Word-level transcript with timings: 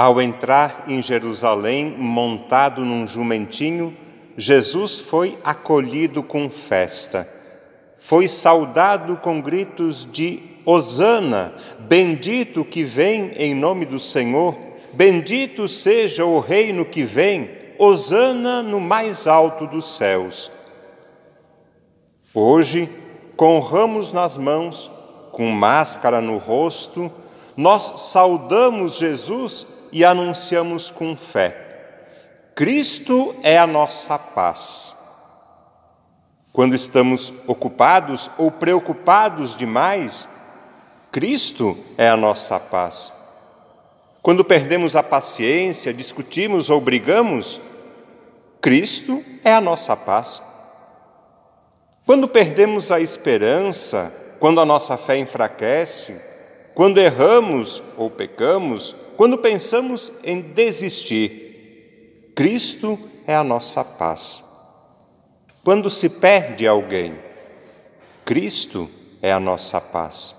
Ao 0.00 0.18
entrar 0.18 0.84
em 0.88 1.02
Jerusalém 1.02 1.94
montado 1.98 2.82
num 2.82 3.06
jumentinho, 3.06 3.94
Jesus 4.34 4.98
foi 4.98 5.36
acolhido 5.44 6.22
com 6.22 6.48
festa. 6.48 7.28
Foi 7.98 8.26
saudado 8.26 9.18
com 9.18 9.42
gritos 9.42 10.08
de 10.10 10.40
Hosana, 10.64 11.52
bendito 11.80 12.64
que 12.64 12.82
vem 12.82 13.32
em 13.36 13.54
nome 13.54 13.84
do 13.84 14.00
Senhor, 14.00 14.56
bendito 14.94 15.68
seja 15.68 16.24
o 16.24 16.40
reino 16.40 16.86
que 16.86 17.02
vem, 17.02 17.50
Hosana 17.78 18.62
no 18.62 18.80
mais 18.80 19.26
alto 19.26 19.66
dos 19.66 19.96
céus. 19.96 20.50
Hoje, 22.32 22.88
com 23.36 23.60
ramos 23.60 24.14
nas 24.14 24.38
mãos, 24.38 24.90
com 25.30 25.50
máscara 25.50 26.22
no 26.22 26.38
rosto, 26.38 27.12
nós 27.54 28.00
saudamos 28.00 28.96
Jesus 28.96 29.78
e 29.92 30.04
anunciamos 30.04 30.90
com 30.90 31.16
fé. 31.16 31.70
Cristo 32.54 33.34
é 33.42 33.58
a 33.58 33.66
nossa 33.66 34.18
paz. 34.18 34.94
Quando 36.52 36.74
estamos 36.74 37.32
ocupados 37.46 38.30
ou 38.36 38.50
preocupados 38.50 39.56
demais, 39.56 40.28
Cristo 41.10 41.76
é 41.96 42.08
a 42.08 42.16
nossa 42.16 42.58
paz. 42.58 43.12
Quando 44.22 44.44
perdemos 44.44 44.96
a 44.96 45.02
paciência, 45.02 45.94
discutimos 45.94 46.68
ou 46.68 46.80
brigamos, 46.80 47.58
Cristo 48.60 49.24
é 49.42 49.52
a 49.52 49.60
nossa 49.60 49.96
paz. 49.96 50.42
Quando 52.04 52.28
perdemos 52.28 52.92
a 52.92 53.00
esperança, 53.00 54.12
quando 54.38 54.60
a 54.60 54.66
nossa 54.66 54.96
fé 54.96 55.16
enfraquece, 55.16 56.20
quando 56.80 56.96
erramos 56.96 57.82
ou 57.94 58.08
pecamos, 58.10 58.96
quando 59.14 59.36
pensamos 59.36 60.10
em 60.24 60.40
desistir, 60.40 62.32
Cristo 62.34 62.98
é 63.26 63.36
a 63.36 63.44
nossa 63.44 63.84
paz. 63.84 64.42
Quando 65.62 65.90
se 65.90 66.08
perde 66.08 66.66
alguém, 66.66 67.18
Cristo 68.24 68.88
é 69.20 69.30
a 69.30 69.38
nossa 69.38 69.78
paz. 69.78 70.34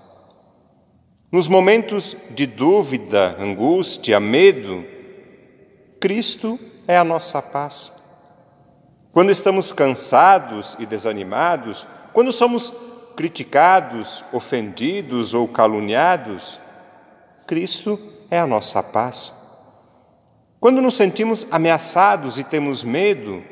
Nos 1.30 1.46
momentos 1.46 2.16
de 2.30 2.44
dúvida, 2.44 3.36
angústia, 3.38 4.18
medo, 4.18 4.84
Cristo 6.00 6.58
é 6.88 6.98
a 6.98 7.04
nossa 7.04 7.40
paz. 7.40 7.92
Quando 9.12 9.30
estamos 9.30 9.70
cansados 9.70 10.76
e 10.80 10.86
desanimados, 10.86 11.86
quando 12.12 12.32
somos 12.32 12.74
criticados, 13.16 14.24
ofendidos 14.32 15.34
ou 15.34 15.46
caluniados, 15.48 16.60
Cristo 17.46 17.98
é 18.30 18.38
a 18.38 18.46
nossa 18.46 18.82
paz. 18.82 19.32
Quando 20.58 20.80
nos 20.80 20.94
sentimos 20.94 21.46
ameaçados 21.50 22.38
e 22.38 22.44
temos 22.44 22.84
medo, 22.84 23.42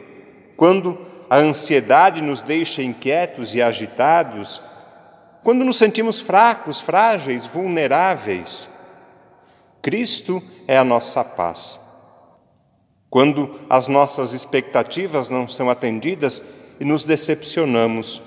quando 0.57 0.99
a 1.29 1.37
ansiedade 1.37 2.21
nos 2.21 2.43
deixa 2.43 2.83
inquietos 2.83 3.55
e 3.55 3.63
agitados, 3.63 4.63
quando 5.43 5.65
nos 5.65 5.77
sentimos 5.77 6.21
fracos, 6.21 6.81
frágeis, 6.81 7.47
vulneráveis, 7.47 8.69
Cristo 9.83 10.43
é 10.69 10.77
a 10.77 10.85
nossa 10.85 11.25
paz. 11.25 11.81
Quando 13.09 13.61
as 13.69 13.89
nossas 13.89 14.33
expectativas 14.33 15.29
não 15.29 15.49
são 15.49 15.69
atendidas 15.69 16.43
e 16.79 16.85
nos 16.85 17.05
decepcionamos, 17.05 18.23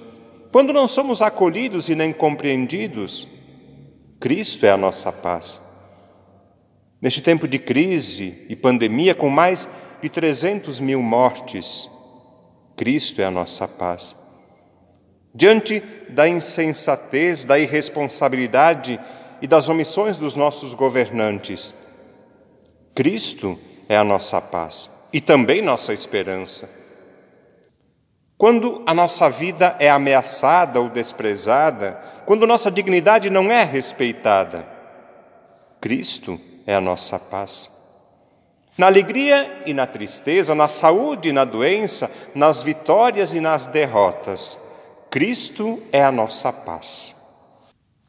quando 0.54 0.72
não 0.72 0.88
somos 0.88 1.24
acolhidos 1.24 1.90
e 1.90 1.96
nem 1.96 2.14
compreendidos, 2.14 3.28
Cristo 4.20 4.68
é 4.68 4.70
a 4.70 4.78
nossa 4.78 5.12
paz. 5.12 5.60
Neste 7.02 7.22
tempo 7.22 7.48
de 7.48 7.58
crise 7.58 8.46
e 8.48 8.56
pandemia, 8.56 9.16
com 9.16 9.32
mais 9.32 9.68
de 10.00 10.10
300 10.10 10.80
mil 10.80 11.02
mortes, 11.02 11.90
Cristo 12.78 13.20
é 13.20 13.26
a 13.26 13.32
nossa 13.32 13.68
paz. 13.68 14.16
Diante 15.34 15.82
da 16.08 16.30
insensatez, 16.30 17.44
da 17.44 17.58
irresponsabilidade 17.58 19.00
e 19.42 19.48
das 19.48 19.68
omissões 19.70 20.20
dos 20.20 20.36
nossos 20.36 20.76
governantes, 20.76 21.74
Cristo 22.94 23.60
é 23.90 23.98
a 23.98 24.04
nossa 24.04 24.40
paz 24.40 24.88
e 25.12 25.20
também 25.20 25.64
nossa 25.64 25.96
esperança. 25.96 26.83
Quando 28.38 28.82
a 28.86 28.94
nossa 28.94 29.30
vida 29.30 29.76
é 29.80 29.90
ameaçada 29.90 30.80
ou 30.80 30.90
desprezada, 30.90 32.00
quando 32.26 32.48
nossa 32.48 32.72
dignidade 32.72 33.30
não 33.30 33.52
é 33.52 33.64
respeitada, 33.64 34.66
Cristo 35.80 36.40
é 36.66 36.76
a 36.76 36.82
nossa 36.82 37.20
paz. 37.20 37.70
Na 38.78 38.88
alegria 38.88 39.64
e 39.66 39.74
na 39.74 39.86
tristeza, 39.86 40.56
na 40.56 40.68
saúde 40.68 41.30
e 41.30 41.34
na 41.34 41.46
doença, 41.46 42.10
nas 42.34 42.64
vitórias 42.64 43.34
e 43.34 43.40
nas 43.40 43.68
derrotas, 43.68 44.58
Cristo 45.12 45.80
é 45.92 46.04
a 46.04 46.12
nossa 46.12 46.52
paz. 46.52 47.16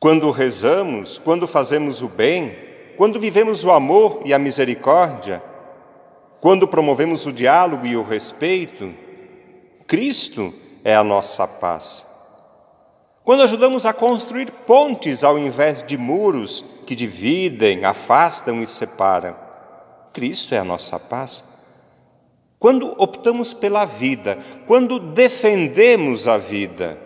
Quando 0.00 0.30
rezamos, 0.30 1.18
quando 1.18 1.46
fazemos 1.46 2.00
o 2.00 2.08
bem, 2.08 2.56
quando 2.96 3.20
vivemos 3.20 3.62
o 3.62 3.70
amor 3.70 4.22
e 4.24 4.32
a 4.32 4.38
misericórdia, 4.38 5.42
quando 6.40 6.66
promovemos 6.66 7.26
o 7.26 7.32
diálogo 7.32 7.86
e 7.86 7.96
o 7.96 8.02
respeito, 8.02 8.94
Cristo 9.86 10.52
é 10.82 10.94
a 10.94 11.04
nossa 11.04 11.46
paz. 11.46 12.06
Quando 13.22 13.42
ajudamos 13.42 13.86
a 13.86 13.92
construir 13.92 14.50
pontes 14.50 15.22
ao 15.24 15.38
invés 15.38 15.82
de 15.82 15.96
muros 15.96 16.64
que 16.86 16.94
dividem, 16.94 17.84
afastam 17.84 18.62
e 18.62 18.66
separam, 18.66 19.34
Cristo 20.12 20.54
é 20.54 20.58
a 20.58 20.64
nossa 20.64 20.98
paz. 20.98 21.44
Quando 22.58 22.94
optamos 22.96 23.52
pela 23.52 23.84
vida, 23.84 24.38
quando 24.66 24.98
defendemos 24.98 26.26
a 26.28 26.38
vida, 26.38 26.98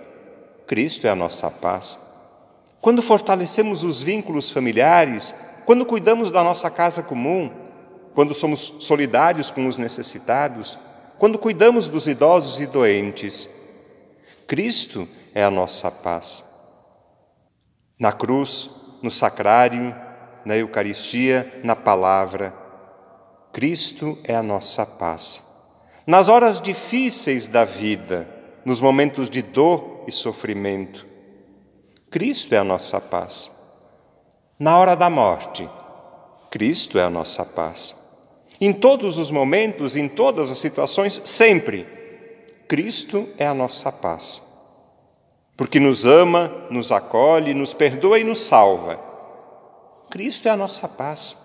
Cristo 0.66 1.06
é 1.06 1.10
a 1.10 1.16
nossa 1.16 1.50
paz. 1.50 1.98
Quando 2.80 3.02
fortalecemos 3.02 3.82
os 3.82 4.00
vínculos 4.00 4.50
familiares, 4.50 5.34
quando 5.66 5.84
cuidamos 5.84 6.30
da 6.30 6.44
nossa 6.44 6.70
casa 6.70 7.02
comum, 7.02 7.50
quando 8.14 8.34
somos 8.34 8.74
solidários 8.80 9.50
com 9.50 9.66
os 9.66 9.78
necessitados, 9.78 10.78
quando 11.18 11.38
cuidamos 11.38 11.88
dos 11.88 12.06
idosos 12.06 12.60
e 12.60 12.66
doentes, 12.66 13.48
Cristo 14.46 15.08
é 15.34 15.42
a 15.42 15.50
nossa 15.50 15.90
paz. 15.90 16.44
Na 17.98 18.12
cruz, 18.12 18.70
no 19.02 19.10
sacrário, 19.10 19.94
na 20.44 20.56
Eucaristia, 20.56 21.60
na 21.64 21.74
palavra, 21.74 22.54
Cristo 23.52 24.16
é 24.24 24.34
a 24.34 24.42
nossa 24.42 24.86
paz. 24.86 25.42
Nas 26.06 26.28
horas 26.28 26.60
difíceis 26.60 27.46
da 27.46 27.64
vida, 27.64 28.28
nos 28.64 28.80
momentos 28.80 29.28
de 29.28 29.42
dor 29.42 30.04
e 30.06 30.12
sofrimento, 30.12 31.06
Cristo 32.10 32.54
é 32.54 32.58
a 32.58 32.64
nossa 32.64 33.00
paz. 33.00 33.50
Na 34.58 34.78
hora 34.78 34.94
da 34.94 35.10
morte, 35.10 35.68
Cristo 36.50 36.98
é 36.98 37.02
a 37.02 37.10
nossa 37.10 37.44
paz. 37.44 38.07
Em 38.60 38.72
todos 38.72 39.18
os 39.18 39.30
momentos, 39.30 39.94
em 39.94 40.08
todas 40.08 40.50
as 40.50 40.58
situações, 40.58 41.20
sempre, 41.24 41.86
Cristo 42.66 43.28
é 43.38 43.46
a 43.46 43.54
nossa 43.54 43.92
paz. 43.92 44.42
Porque 45.56 45.78
nos 45.78 46.04
ama, 46.04 46.52
nos 46.68 46.90
acolhe, 46.90 47.54
nos 47.54 47.72
perdoa 47.72 48.18
e 48.18 48.24
nos 48.24 48.40
salva. 48.40 48.98
Cristo 50.10 50.48
é 50.48 50.50
a 50.50 50.56
nossa 50.56 50.88
paz. 50.88 51.36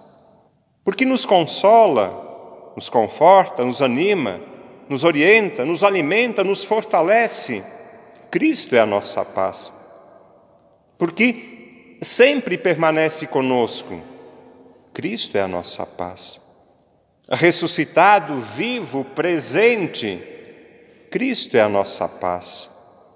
Porque 0.84 1.06
nos 1.06 1.23
consola, 1.23 2.72
nos 2.75 2.90
conforta, 2.90 3.63
nos 3.63 3.81
anima, 3.81 4.41
nos 4.90 5.03
orienta, 5.03 5.63
nos 5.63 5.84
alimenta, 5.84 6.44
nos 6.44 6.63
fortalece. 6.63 7.63
Cristo 8.31 8.75
é 8.75 8.79
a 8.79 8.88
nossa 8.88 9.23
paz. 9.23 9.72
Porque 10.97 11.97
sempre 12.02 12.58
permanece 12.58 13.28
conosco. 13.28 13.99
Cristo 14.93 15.37
é 15.37 15.41
a 15.41 15.47
nossa 15.47 15.85
paz 15.85 16.42
ressuscitado, 17.29 18.35
vivo, 18.55 19.03
presente. 19.03 20.22
Cristo 21.09 21.55
é 21.55 21.61
a 21.61 21.70
nossa 21.70 22.08
paz, 22.09 22.70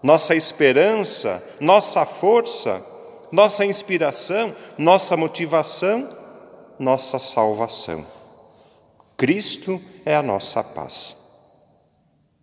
nossa 0.03 0.35
esperança, 0.35 1.43
nossa 1.59 2.05
força, 2.05 2.85
nossa 3.31 3.65
inspiração, 3.65 4.55
nossa 4.77 5.17
motivação, 5.17 6.07
nossa 6.79 7.19
salvação. 7.19 8.05
Cristo 9.17 9.81
é 10.05 10.15
a 10.15 10.21
nossa 10.21 10.63
paz. 10.63 11.16